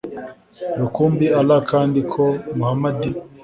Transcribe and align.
rukumbi 0.79 1.25
ALLAH 1.39 1.59
kandi 1.71 1.99
ko 2.13 2.23
MUHAMMAD 2.57 2.99